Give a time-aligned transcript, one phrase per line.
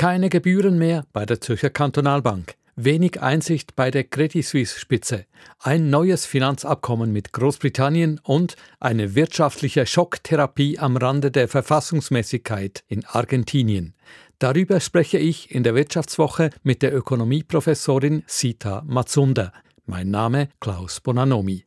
[0.00, 2.54] Keine Gebühren mehr bei der Zürcher Kantonalbank.
[2.74, 5.26] Wenig Einsicht bei der Credit Suisse Spitze.
[5.58, 13.92] Ein neues Finanzabkommen mit Großbritannien und eine wirtschaftliche Schocktherapie am Rande der Verfassungsmäßigkeit in Argentinien.
[14.38, 19.52] Darüber spreche ich in der Wirtschaftswoche mit der Ökonomieprofessorin Sita Matsunda.
[19.84, 21.66] Mein Name Klaus Bonanomi.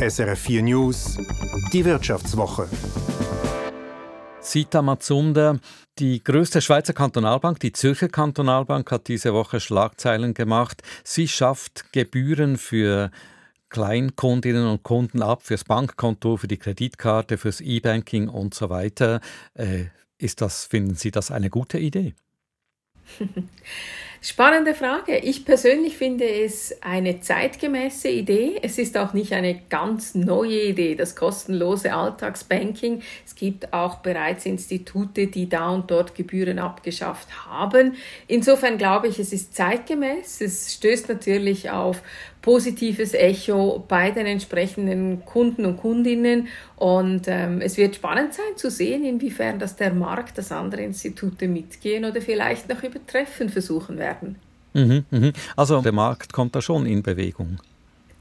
[0.00, 1.16] SRF 4 News,
[1.72, 2.68] die Wirtschaftswoche.
[4.44, 5.58] Sita Matsunda,
[5.98, 10.82] die größte Schweizer Kantonalbank, die Zürcher Kantonalbank, hat diese Woche Schlagzeilen gemacht.
[11.02, 13.10] Sie schafft Gebühren für
[13.70, 19.20] Kleinkundinnen und Kunden ab, fürs Bankkonto, für die Kreditkarte, fürs E-Banking und so weiter.
[19.54, 19.86] Äh,
[20.18, 22.14] ist das, finden Sie das eine gute Idee?
[24.26, 25.18] Spannende Frage.
[25.18, 28.58] Ich persönlich finde es eine zeitgemäße Idee.
[28.62, 33.02] Es ist auch nicht eine ganz neue Idee, das kostenlose Alltagsbanking.
[33.26, 37.96] Es gibt auch bereits Institute, die da und dort Gebühren abgeschafft haben.
[38.26, 40.40] Insofern glaube ich, es ist zeitgemäß.
[40.40, 42.00] Es stößt natürlich auf
[42.44, 46.48] positives Echo bei den entsprechenden Kunden und Kundinnen.
[46.76, 51.48] Und ähm, es wird spannend sein zu sehen, inwiefern das der Markt, dass andere Institute
[51.48, 54.36] mitgehen oder vielleicht noch übertreffen versuchen werden.
[54.74, 55.32] Mhm, mhm.
[55.56, 57.58] Also der Markt kommt da schon in Bewegung.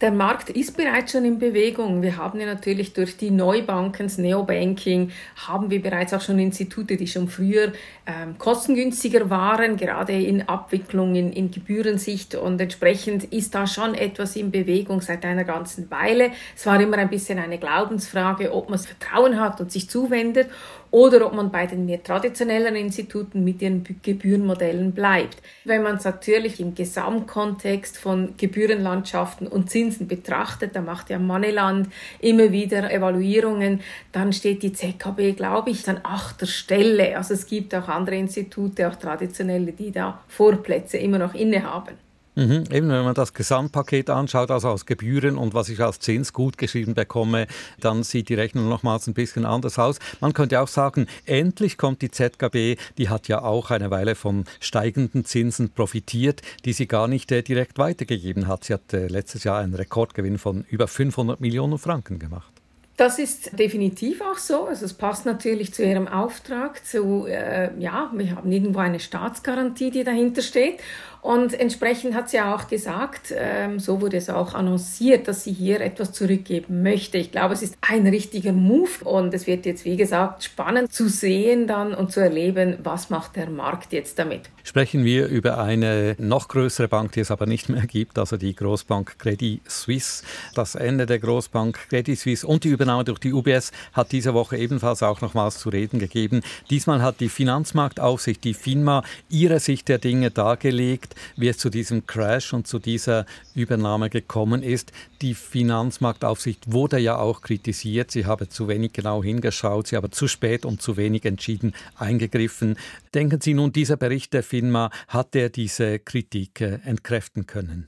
[0.03, 2.01] Der Markt ist bereits schon in Bewegung.
[2.01, 5.11] Wir haben ja natürlich durch die Neubanken, das Neobanking,
[5.47, 7.71] haben wir bereits auch schon Institute, die schon früher
[8.05, 12.35] ähm, kostengünstiger waren, gerade in Abwicklung, in, Gebührensicht.
[12.35, 16.31] Und entsprechend ist da schon etwas in Bewegung seit einer ganzen Weile.
[16.53, 20.49] Es war immer ein bisschen eine Glaubensfrage, ob man Vertrauen hat und sich zuwendet
[20.93, 25.41] oder ob man bei den mehr traditionellen Instituten mit ihren Gebührenmodellen bleibt.
[25.65, 31.89] Wenn man es natürlich im Gesamtkontext von Gebührenlandschaften und Zinsen betrachtet, da macht ja Moneyland
[32.19, 37.17] immer wieder Evaluierungen, dann steht die ZKB, glaube ich, an achter Stelle.
[37.17, 42.02] Also es gibt auch andere Institute, auch traditionelle, die da Vorplätze immer noch innehaben.
[42.35, 46.33] Mhm, eben, wenn man das Gesamtpaket anschaut, also aus Gebühren und was ich als Zins
[46.33, 47.47] gut geschrieben bekomme,
[47.79, 49.99] dann sieht die Rechnung nochmals ein bisschen anders aus.
[50.19, 54.45] Man könnte auch sagen, endlich kommt die ZKB, die hat ja auch eine Weile von
[54.59, 58.63] steigenden Zinsen profitiert, die sie gar nicht äh, direkt weitergegeben hat.
[58.63, 62.62] Sie hat äh, letztes Jahr einen Rekordgewinn von über 500 Millionen Franken gemacht.
[62.95, 64.65] Das ist definitiv auch so.
[64.65, 66.85] Also es passt natürlich zu Ihrem Auftrag.
[66.85, 70.79] Zu, äh, ja, wir haben irgendwo eine Staatsgarantie, die dahinter steht.
[71.23, 75.79] Und entsprechend hat sie auch gesagt, ähm, so wurde es auch annonciert, dass sie hier
[75.79, 77.17] etwas zurückgeben möchte.
[77.17, 81.07] Ich glaube, es ist ein richtiger Move und es wird jetzt, wie gesagt, spannend zu
[81.07, 84.49] sehen dann und zu erleben, was macht der Markt jetzt damit.
[84.65, 88.53] Sprechen wir über eine noch größere Bank, die es aber nicht mehr gibt, also die
[88.53, 90.25] Großbank Credit Suisse.
[90.55, 94.57] Das Ende der Großbank Credit Suisse und die Übernahme durch die UBS hat diese Woche
[94.57, 96.41] ebenfalls auch nochmals zu reden gegeben.
[96.69, 102.05] Diesmal hat die Finanzmarktaufsicht, die FINMA, ihre Sicht der Dinge dargelegt wie es zu diesem
[102.05, 104.91] Crash und zu dieser Übernahme gekommen ist.
[105.21, 108.11] Die Finanzmarktaufsicht wurde ja auch kritisiert.
[108.11, 112.77] Sie habe zu wenig genau hingeschaut, sie habe zu spät und zu wenig entschieden eingegriffen.
[113.13, 117.87] Denken Sie nun, dieser Bericht der FINMA, hat er diese Kritik äh, entkräften können?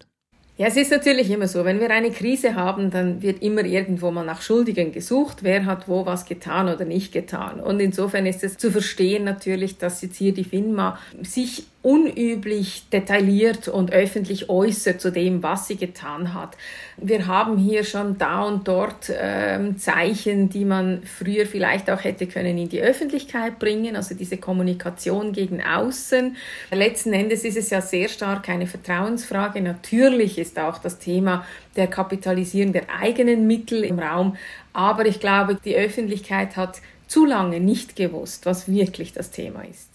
[0.58, 4.10] Ja, es ist natürlich immer so, wenn wir eine Krise haben, dann wird immer irgendwo
[4.12, 7.60] mal nach Schuldigen gesucht, wer hat wo was getan oder nicht getan.
[7.60, 13.68] Und insofern ist es zu verstehen natürlich, dass jetzt hier die FINMA sich unüblich detailliert
[13.68, 16.56] und öffentlich äußert zu dem, was sie getan hat.
[16.98, 22.26] Wir haben hier schon da und dort ähm, Zeichen, die man früher vielleicht auch hätte
[22.26, 26.38] können in die Öffentlichkeit bringen, also diese Kommunikation gegen außen.
[26.72, 29.62] Letzten Endes ist es ja sehr stark eine Vertrauensfrage.
[29.62, 31.46] Natürlich ist auch das Thema
[31.76, 34.38] der Kapitalisierung der eigenen Mittel im Raum,
[34.72, 39.95] aber ich glaube, die Öffentlichkeit hat zu lange nicht gewusst, was wirklich das Thema ist.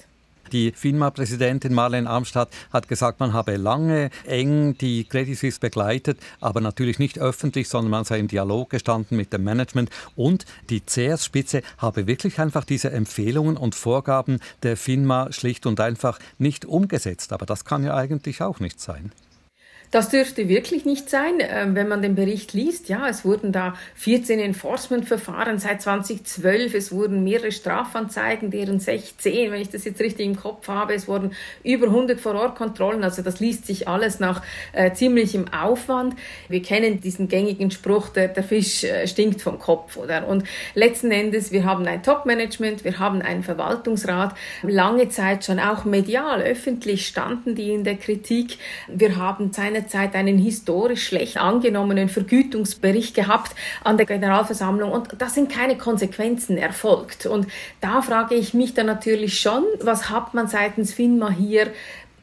[0.53, 6.61] Die FINMA-Präsidentin Marlene Armstadt hat gesagt, man habe lange eng die Credit Suisse begleitet, aber
[6.61, 11.63] natürlich nicht öffentlich, sondern man sei im Dialog gestanden mit dem Management und die CS-Spitze
[11.79, 17.33] habe wirklich einfach diese Empfehlungen und Vorgaben der FINMA schlicht und einfach nicht umgesetzt.
[17.33, 19.13] Aber das kann ja eigentlich auch nicht sein.
[19.91, 22.89] Das dürfte wirklich nicht sein, ähm, wenn man den Bericht liest.
[22.89, 26.75] Ja, es wurden da 14 Enforcement-Verfahren seit 2012.
[26.75, 30.95] Es wurden mehrere Strafanzeigen, deren 16, wenn ich das jetzt richtig im Kopf habe.
[30.95, 31.33] Es wurden
[31.65, 33.03] über 100 Vorortkontrollen.
[33.03, 34.43] Also das liest sich alles nach
[34.73, 36.15] äh, ziemlichem Aufwand.
[36.49, 40.29] Wir kennen diesen gängigen Spruch, der, der Fisch äh, stinkt vom Kopf, oder?
[40.29, 40.45] Und
[40.75, 44.37] letzten Endes, wir haben ein Top-Management, wir haben einen Verwaltungsrat.
[44.63, 48.59] Lange Zeit schon auch medial, öffentlich standen die in der Kritik.
[48.87, 55.29] Wir haben seine seinerzeit einen historisch schlecht angenommenen Vergütungsbericht gehabt an der Generalversammlung und da
[55.29, 57.27] sind keine Konsequenzen erfolgt.
[57.27, 57.47] Und
[57.81, 61.69] da frage ich mich dann natürlich schon, was hat man seitens FINMA hier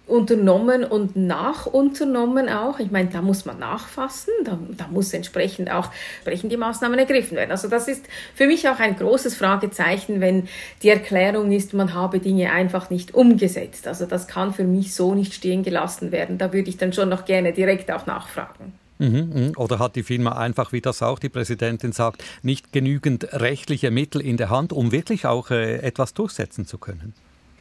[0.07, 2.79] unternommen und nachunternommen auch.
[2.79, 7.37] Ich meine, da muss man nachfassen, da, da muss entsprechend auch entsprechend die Maßnahmen ergriffen
[7.37, 7.51] werden.
[7.51, 10.47] Also das ist für mich auch ein großes Fragezeichen, wenn
[10.81, 13.87] die Erklärung ist, man habe Dinge einfach nicht umgesetzt.
[13.87, 16.37] Also das kann für mich so nicht stehen gelassen werden.
[16.37, 18.73] Da würde ich dann schon noch gerne direkt auch nachfragen.
[18.99, 19.51] Mhm, mhm.
[19.57, 24.21] Oder hat die Firma einfach, wie das auch die Präsidentin sagt, nicht genügend rechtliche Mittel
[24.21, 27.13] in der Hand, um wirklich auch äh, etwas durchsetzen zu können?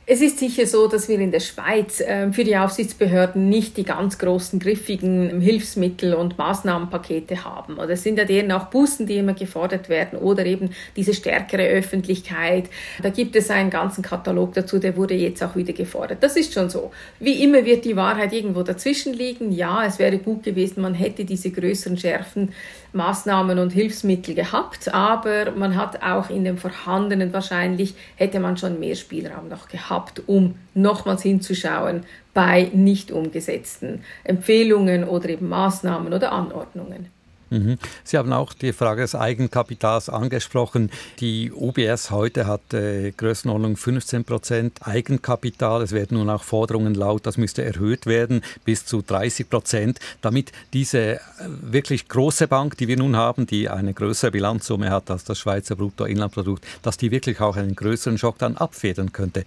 [0.08, 3.82] Es ist sicher so, dass wir in der Schweiz äh, für die Aufsichtsbehörden nicht die
[3.82, 7.78] ganz großen griffigen Hilfsmittel und Maßnahmenpakete haben.
[7.78, 11.66] Oder es sind ja deren auch Bußen, die immer gefordert werden oder eben diese stärkere
[11.66, 12.70] Öffentlichkeit.
[13.02, 16.22] Da gibt es einen ganzen Katalog dazu, der wurde jetzt auch wieder gefordert.
[16.22, 16.92] Das ist schon so.
[17.18, 19.50] Wie immer wird die Wahrheit irgendwo dazwischen liegen.
[19.50, 22.52] Ja, es wäre gut gewesen, man hätte diese größeren Schärfen
[22.96, 28.80] Maßnahmen und Hilfsmittel gehabt, aber man hat auch in dem vorhandenen wahrscheinlich hätte man schon
[28.80, 32.04] mehr Spielraum noch gehabt, um nochmals hinzuschauen
[32.34, 37.15] bei nicht umgesetzten Empfehlungen oder eben Maßnahmen oder Anordnungen.
[37.50, 37.78] Mhm.
[38.04, 40.90] Sie haben auch die Frage des Eigenkapitals angesprochen.
[41.20, 45.82] Die UBS heute hat äh, Größenordnung 15 Prozent Eigenkapital.
[45.82, 50.52] Es werden nun auch Forderungen laut, das müsste erhöht werden bis zu 30 Prozent, damit
[50.72, 55.24] diese äh, wirklich große Bank, die wir nun haben, die eine größere Bilanzsumme hat als
[55.24, 59.44] das Schweizer Bruttoinlandprodukt, dass die wirklich auch einen größeren Schock dann abfedern könnte.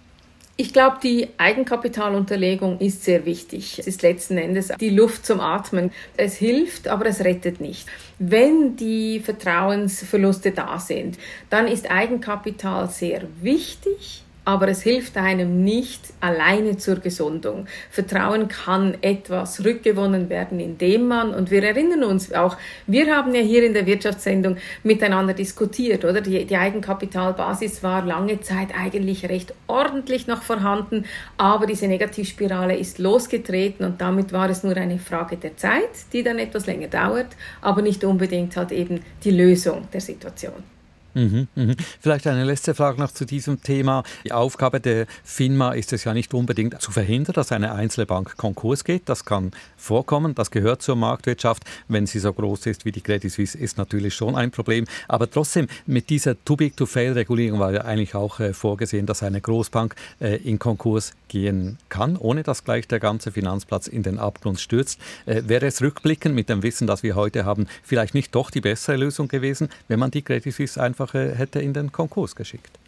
[0.60, 3.78] Ich glaube, die Eigenkapitalunterlegung ist sehr wichtig.
[3.78, 5.90] Es ist letzten Endes die Luft zum Atmen.
[6.18, 7.88] Es hilft, aber es rettet nicht.
[8.18, 11.16] Wenn die Vertrauensverluste da sind,
[11.48, 17.66] dann ist Eigenkapital sehr wichtig aber es hilft einem nicht alleine zur Gesundung.
[17.90, 22.56] Vertrauen kann etwas rückgewonnen werden, indem man, und wir erinnern uns auch,
[22.86, 26.20] wir haben ja hier in der Wirtschaftssendung miteinander diskutiert, oder?
[26.20, 31.04] Die, die Eigenkapitalbasis war lange Zeit eigentlich recht ordentlich noch vorhanden,
[31.36, 36.22] aber diese Negativspirale ist losgetreten und damit war es nur eine Frage der Zeit, die
[36.22, 37.28] dann etwas länger dauert,
[37.60, 40.79] aber nicht unbedingt halt eben die Lösung der Situation.
[41.14, 41.76] Mhm, mhm.
[42.00, 44.02] Vielleicht eine letzte Frage noch zu diesem Thema.
[44.24, 48.36] Die Aufgabe der FINMA ist es ja nicht unbedingt zu verhindern, dass eine einzelne Bank
[48.36, 49.08] Konkurs geht.
[49.08, 51.64] Das kann vorkommen, das gehört zur Marktwirtschaft.
[51.88, 54.84] Wenn sie so groß ist wie die Credit Suisse, ist natürlich schon ein Problem.
[55.08, 60.36] Aber trotzdem, mit dieser Too-Big-to-Fail-Regulierung war ja eigentlich auch äh, vorgesehen, dass eine Großbank äh,
[60.36, 65.00] in Konkurs gehen kann, ohne dass gleich der ganze Finanzplatz in den Abgrund stürzt.
[65.26, 68.60] Äh, wäre es rückblickend mit dem Wissen, das wir heute haben, vielleicht nicht doch die
[68.60, 72.78] bessere Lösung gewesen, wenn man die Credit Suisse einfach einfach hätte in den Konkurs geschickt.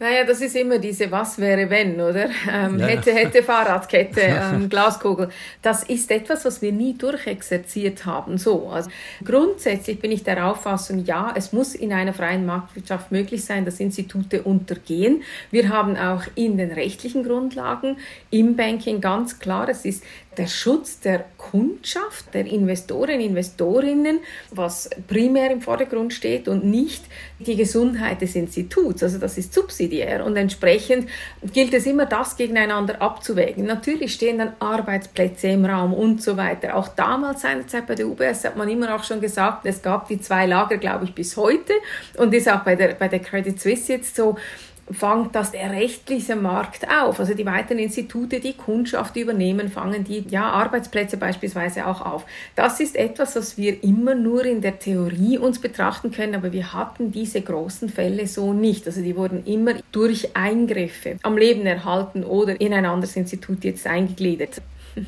[0.00, 2.26] Naja, das ist immer diese Was wäre wenn, oder?
[2.48, 2.86] Ähm, ja.
[2.86, 4.20] Hätte, hätte Fahrradkette,
[4.54, 5.28] ähm, Glaskugel.
[5.60, 8.38] Das ist etwas, was wir nie durchexerziert haben.
[8.38, 8.90] So, also
[9.24, 13.80] grundsätzlich bin ich der Auffassung, ja, es muss in einer freien Marktwirtschaft möglich sein, dass
[13.80, 15.24] Institute untergehen.
[15.50, 17.96] Wir haben auch in den rechtlichen Grundlagen
[18.30, 20.04] im Banking ganz klar, es ist
[20.38, 24.20] der Schutz der Kundschaft, der Investoren, Investorinnen,
[24.50, 27.04] was primär im Vordergrund steht und nicht
[27.40, 29.02] die Gesundheit des Instituts.
[29.02, 31.08] Also das ist subsidiär und entsprechend
[31.52, 33.64] gilt es immer, das gegeneinander abzuwägen.
[33.64, 36.76] Natürlich stehen dann Arbeitsplätze im Raum und so weiter.
[36.76, 40.20] Auch damals seinerzeit bei der UBS hat man immer auch schon gesagt, es gab die
[40.20, 41.72] zwei Lager, glaube ich, bis heute
[42.16, 44.36] und ist auch bei der, bei der Credit Suisse jetzt so
[44.90, 47.20] fängt das der rechtliche Markt auf.
[47.20, 52.24] Also die weiteren Institute, die Kundschaft übernehmen, fangen die ja, Arbeitsplätze beispielsweise auch auf.
[52.54, 56.72] Das ist etwas, was wir immer nur in der Theorie uns betrachten können, aber wir
[56.72, 58.86] hatten diese großen Fälle so nicht.
[58.86, 63.86] Also die wurden immer durch Eingriffe am Leben erhalten oder in ein anderes Institut jetzt
[63.86, 64.60] eingegliedert.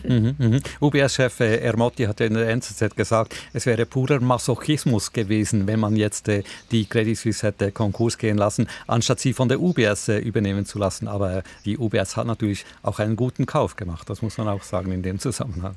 [0.05, 0.61] Mhm, mhm.
[0.81, 5.97] UBS-Chef äh, Ermotti hat in der NZZ gesagt, es wäre purer Masochismus gewesen, wenn man
[5.97, 10.19] jetzt äh, die Credit Suisse hätte Konkurs gehen lassen, anstatt sie von der UBS äh,
[10.19, 11.09] übernehmen zu lassen.
[11.09, 14.93] Aber die UBS hat natürlich auch einen guten Kauf gemacht, das muss man auch sagen
[14.93, 15.77] in dem Zusammenhang.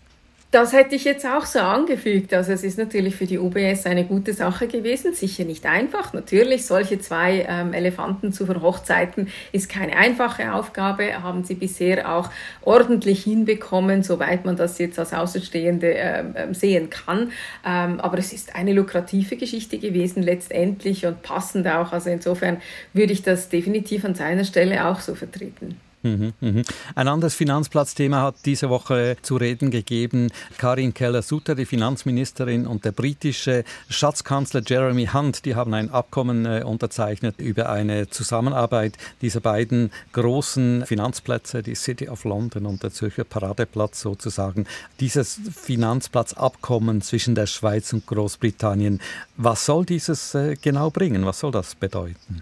[0.53, 2.31] Das hätte ich jetzt auch so angefügt.
[2.31, 6.13] Also es ist natürlich für die UBS eine gute Sache gewesen, sicher nicht einfach.
[6.13, 12.29] Natürlich, solche zwei ähm, Elefanten zu verhochzeiten ist keine einfache Aufgabe, haben sie bisher auch
[12.61, 17.31] ordentlich hinbekommen, soweit man das jetzt als Außenstehende ähm, ähm, sehen kann.
[17.65, 21.93] Ähm, aber es ist eine lukrative Geschichte gewesen letztendlich und passend auch.
[21.93, 22.61] Also insofern
[22.93, 25.79] würde ich das definitiv an seiner Stelle auch so vertreten.
[26.03, 26.63] Mhm, mhm.
[26.95, 30.31] Ein anderes Finanzplatzthema hat diese Woche zu reden gegeben.
[30.57, 36.63] Karin Keller-Sutter, die Finanzministerin, und der britische Schatzkanzler Jeremy Hunt, die haben ein Abkommen äh,
[36.65, 43.23] unterzeichnet über eine Zusammenarbeit dieser beiden großen Finanzplätze, die City of London und der Zürcher
[43.23, 44.65] Paradeplatz sozusagen.
[44.99, 48.99] Dieses Finanzplatzabkommen zwischen der Schweiz und Großbritannien.
[49.37, 51.25] Was soll dieses äh, genau bringen?
[51.25, 52.41] Was soll das bedeuten?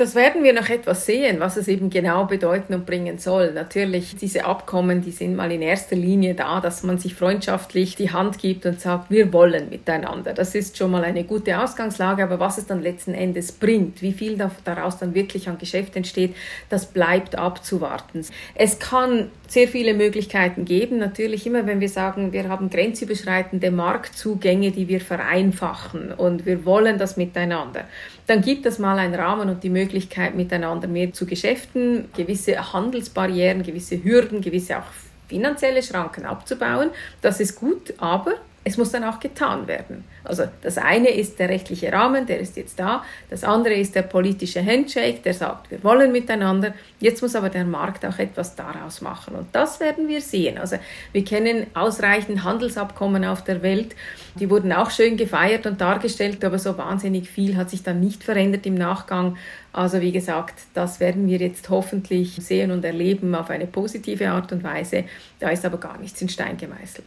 [0.00, 3.52] Das werden wir noch etwas sehen, was es eben genau bedeuten und bringen soll.
[3.52, 8.10] Natürlich, diese Abkommen, die sind mal in erster Linie da, dass man sich freundschaftlich die
[8.10, 10.32] Hand gibt und sagt, wir wollen miteinander.
[10.32, 14.14] Das ist schon mal eine gute Ausgangslage, aber was es dann letzten Endes bringt, wie
[14.14, 16.34] viel daraus dann wirklich an Geschäft entsteht,
[16.70, 18.24] das bleibt abzuwarten.
[18.54, 20.96] Es kann sehr viele Möglichkeiten geben.
[20.96, 26.96] Natürlich immer, wenn wir sagen, wir haben grenzüberschreitende Marktzugänge, die wir vereinfachen und wir wollen
[26.96, 27.84] das miteinander,
[28.26, 29.89] dann gibt es mal einen Rahmen und die Möglichkeit,
[30.34, 34.86] miteinander mehr zu Geschäften, gewisse Handelsbarrieren, gewisse Hürden, gewisse auch
[35.28, 36.90] finanzielle Schranken abzubauen.
[37.20, 40.04] Das ist gut, aber es muss dann auch getan werden.
[40.22, 43.02] Also das eine ist der rechtliche Rahmen, der ist jetzt da.
[43.30, 46.74] Das andere ist der politische Handshake, der sagt, wir wollen miteinander.
[46.98, 49.34] Jetzt muss aber der Markt auch etwas daraus machen.
[49.34, 50.58] Und das werden wir sehen.
[50.58, 50.76] Also
[51.12, 53.96] wir kennen ausreichend Handelsabkommen auf der Welt.
[54.34, 58.22] Die wurden auch schön gefeiert und dargestellt, aber so wahnsinnig viel hat sich dann nicht
[58.22, 59.38] verändert im Nachgang.
[59.72, 64.52] Also wie gesagt, das werden wir jetzt hoffentlich sehen und erleben auf eine positive Art
[64.52, 65.04] und Weise.
[65.38, 67.06] Da ist aber gar nichts in Stein gemeißelt.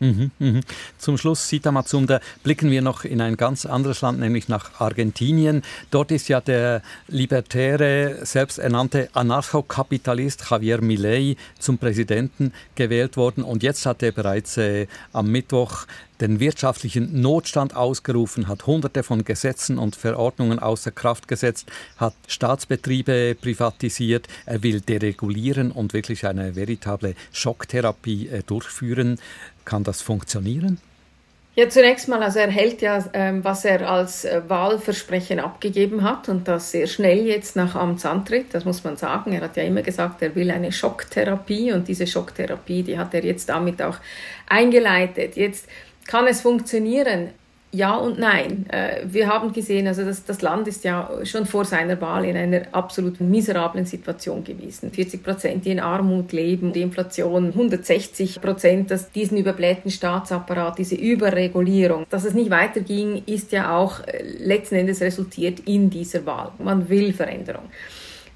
[0.00, 0.60] Mhm, mhm.
[0.98, 5.62] Zum Schluss, Sita Mazunda, blicken wir noch in ein ganz anderes Land, nämlich nach Argentinien.
[5.90, 13.44] Dort ist ja der libertäre, selbsternannte Anarchokapitalist Javier Milei zum Präsidenten gewählt worden.
[13.44, 15.86] Und jetzt hat er bereits äh, am Mittwoch
[16.20, 23.36] den wirtschaftlichen Notstand ausgerufen, hat hunderte von Gesetzen und Verordnungen außer Kraft gesetzt, hat Staatsbetriebe
[23.40, 29.18] privatisiert, er will deregulieren und wirklich eine veritable Schocktherapie äh, durchführen.
[29.64, 30.78] Kann das funktionieren?
[31.56, 36.28] Ja, zunächst mal, also er hält ja, ähm, was er als äh, Wahlversprechen abgegeben hat
[36.28, 39.32] und das sehr schnell jetzt nach Amtsantritt, das muss man sagen.
[39.32, 43.24] Er hat ja immer gesagt, er will eine Schocktherapie und diese Schocktherapie, die hat er
[43.24, 43.98] jetzt damit auch
[44.48, 45.36] eingeleitet.
[45.36, 45.68] Jetzt
[46.06, 47.30] kann es funktionieren?
[47.74, 48.66] Ja und nein.
[48.70, 52.36] Äh, wir haben gesehen, also das, das Land ist ja schon vor seiner Wahl in
[52.36, 54.92] einer absolut miserablen Situation gewesen.
[54.92, 60.94] 40 Prozent, die in Armut leben, die Inflation 160 Prozent, dass diesen überblähten Staatsapparat, diese
[60.94, 66.52] Überregulierung, dass es nicht weiterging, ist ja auch äh, letzten Endes resultiert in dieser Wahl.
[66.60, 67.64] Man will Veränderung.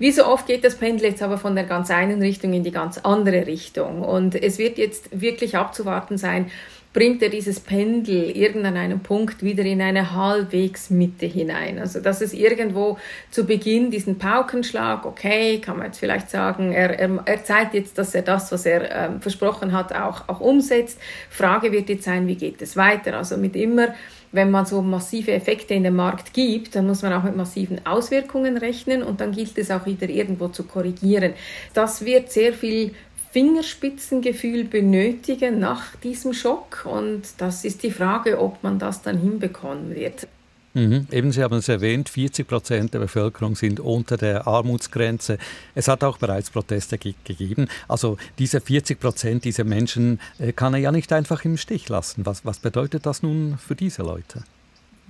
[0.00, 2.70] Wie so oft geht das Pendel jetzt aber von der ganz einen Richtung in die
[2.70, 4.02] ganz andere Richtung.
[4.02, 6.50] Und es wird jetzt wirklich abzuwarten sein,
[6.92, 11.78] bringt er dieses Pendel irgendwann an einem Punkt wieder in eine Halbwegsmitte hinein.
[11.78, 12.98] Also dass es irgendwo
[13.30, 17.98] zu Beginn diesen Paukenschlag, okay, kann man jetzt vielleicht sagen, er, er, er zeigt jetzt,
[17.98, 20.98] dass er das, was er ähm, versprochen hat, auch, auch umsetzt.
[21.30, 23.16] Frage wird jetzt sein, wie geht es weiter?
[23.16, 23.88] Also mit immer
[24.32, 27.84] wenn man so massive Effekte in den Markt gibt, dann muss man auch mit massiven
[27.86, 31.32] Auswirkungen rechnen und dann gilt es auch wieder irgendwo zu korrigieren.
[31.74, 32.94] Das wird sehr viel
[33.30, 36.86] Fingerspitzengefühl benötigen nach diesem Schock.
[36.86, 40.26] Und das ist die Frage, ob man das dann hinbekommen wird.
[40.74, 41.06] Mhm.
[41.10, 45.38] Eben, Sie haben es erwähnt, 40 Prozent der Bevölkerung sind unter der Armutsgrenze.
[45.74, 47.68] Es hat auch bereits Proteste ge gegeben.
[47.88, 52.26] Also diese 40 Prozent, diese Menschen äh, kann er ja nicht einfach im Stich lassen.
[52.26, 54.44] Was, was bedeutet das nun für diese Leute?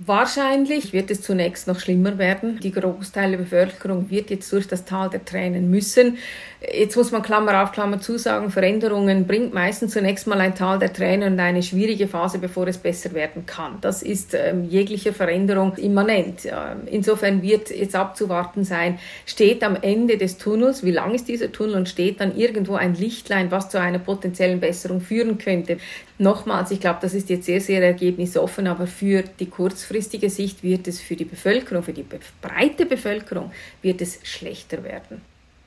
[0.01, 2.61] Wahrscheinlich wird es zunächst noch schlimmer werden.
[2.61, 6.17] Die Großteil der Bevölkerung wird jetzt durch das Tal der Tränen müssen.
[6.61, 10.91] Jetzt muss man Klammer auf Klammer zusagen, Veränderungen bringt meistens zunächst mal ein Tal der
[10.91, 13.77] Tränen und eine schwierige Phase, bevor es besser werden kann.
[13.79, 16.45] Das ist ähm, jeglicher Veränderung immanent.
[16.45, 21.49] Ähm, insofern wird jetzt abzuwarten sein, steht am Ende des Tunnels, wie lang ist dieser
[21.49, 25.77] Tunnel und steht dann irgendwo ein Lichtlein, was zu einer potenziellen Besserung führen könnte.
[26.17, 30.89] Nochmals, ich glaube, das ist jetzt sehr, sehr ergebnisoffen, aber für die kurzfristige Sicht wird
[30.89, 32.05] es für die Bevölkerung, für die
[32.41, 33.49] breite Bevölkerung,
[33.81, 35.21] wird es schlechter werden.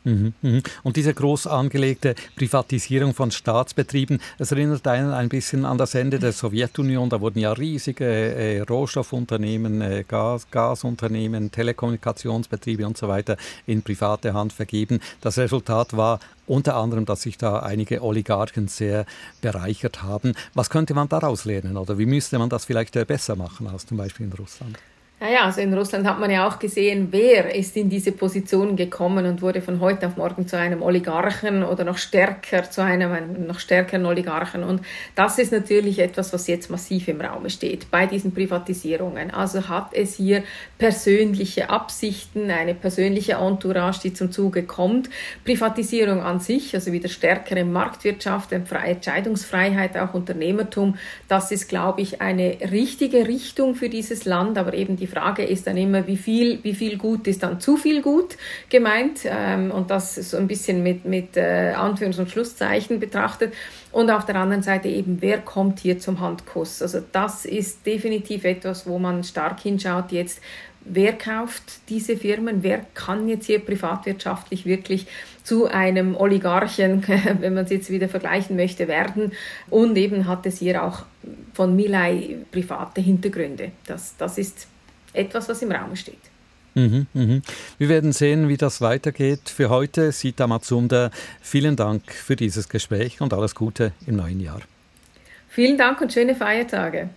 [0.04, 0.62] Mhm, mhm.
[0.82, 6.18] Und diese groß angelegte Privatisierung von Staatsbetrieben, es erinnert einen ein bisschen an das Ende
[6.18, 7.08] der Sowjetunion.
[7.08, 14.34] Da wurden ja riesige äh, Rohstoffunternehmen, äh, Gas, Gasunternehmen, Telekommunikationsbetriebe und so weiter in private
[14.34, 15.00] Hand vergeben.
[15.20, 19.06] Das Resultat war unter anderem, dass sich da einige Oligarchen sehr
[19.40, 20.34] bereichert haben.
[20.54, 23.86] Was könnte man daraus lernen oder wie müsste man das vielleicht äh, besser machen als
[23.86, 24.76] zum Beispiel in Russland?
[25.22, 29.24] Naja, also in Russland hat man ja auch gesehen, wer ist in diese Position gekommen
[29.24, 33.60] und wurde von heute auf morgen zu einem Oligarchen oder noch stärker zu einem noch
[33.60, 34.64] stärkeren Oligarchen.
[34.64, 34.80] Und
[35.14, 39.30] das ist natürlich etwas, was jetzt massiv im Raum steht bei diesen Privatisierungen.
[39.30, 40.42] Also hat es hier
[40.76, 45.08] persönliche Absichten, eine persönliche Entourage, die zum Zuge kommt.
[45.44, 50.96] Privatisierung an sich, also wieder stärkere Marktwirtschaft, Entscheidungsfreiheit, auch Unternehmertum,
[51.28, 55.66] das ist, glaube ich, eine richtige Richtung für dieses Land, aber eben die Frage ist
[55.66, 58.36] dann immer, wie viel, wie viel gut ist dann zu viel gut
[58.68, 63.52] gemeint ähm, und das so ein bisschen mit, mit äh, Anführungs- und Schlusszeichen betrachtet.
[63.90, 66.80] Und auf der anderen Seite eben, wer kommt hier zum Handkuss?
[66.80, 70.40] Also das ist definitiv etwas, wo man stark hinschaut jetzt,
[70.84, 75.06] wer kauft diese Firmen, wer kann jetzt hier privatwirtschaftlich wirklich
[75.42, 77.04] zu einem Oligarchen,
[77.40, 79.32] wenn man es jetzt wieder vergleichen möchte, werden.
[79.70, 81.04] Und eben hat es hier auch
[81.54, 83.72] von Milay private Hintergründe.
[83.86, 84.68] Das, das ist
[85.12, 86.18] etwas, was im Raum steht.
[86.74, 87.42] Mhm, mhm.
[87.78, 89.50] Wir werden sehen, wie das weitergeht.
[89.50, 94.60] Für heute, Sita Matsunda, vielen Dank für dieses Gespräch und alles Gute im neuen Jahr.
[95.48, 97.10] Vielen Dank und schöne Feiertage.